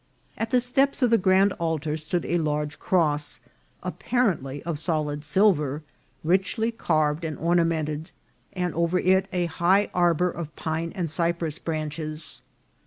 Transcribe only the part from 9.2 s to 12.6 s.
a high arbour of pine and cypress branches.